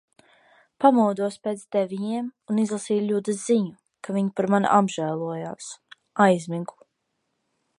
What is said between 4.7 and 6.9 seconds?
apžēlojās. Aizmigu.